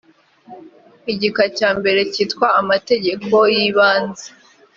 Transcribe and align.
igika 1.11 1.43
cya 1.57 1.69
mbere 1.79 2.01
cyitwa 2.13 2.47
amategeko 2.61 3.35
y 3.55 3.57
ibanze 3.67 4.27